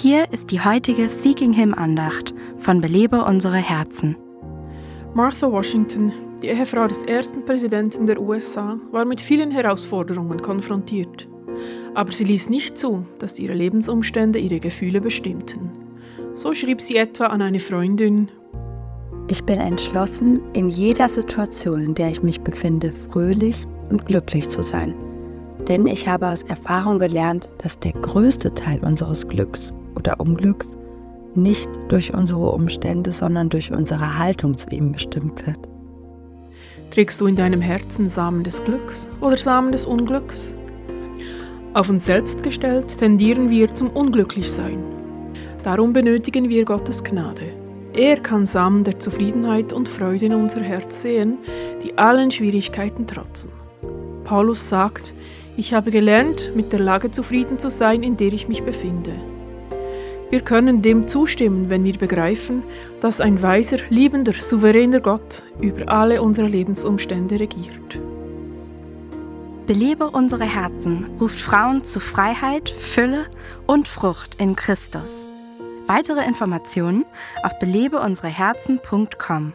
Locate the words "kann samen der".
48.20-48.98